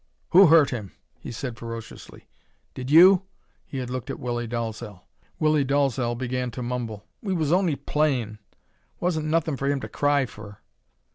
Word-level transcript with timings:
"Who 0.31 0.47
hurt 0.47 0.71
him?" 0.71 0.93
he 1.19 1.31
said, 1.31 1.59
ferociously. 1.59 2.27
"Did 2.73 2.89
you?" 2.89 3.21
He 3.67 3.77
had 3.77 3.91
looked 3.91 4.09
at 4.09 4.17
Willie 4.19 4.47
Dalzel. 4.47 5.01
Willie 5.39 5.63
Dalzel 5.63 6.15
began 6.17 6.49
to 6.49 6.63
mumble: 6.63 7.05
"We 7.21 7.35
was 7.35 7.51
on'y 7.51 7.75
playin'. 7.75 8.39
Wasn't 8.99 9.27
nothin' 9.27 9.57
fer 9.57 9.67
him 9.67 9.79
to 9.81 9.87
cry 9.87 10.25
fer." 10.25 10.57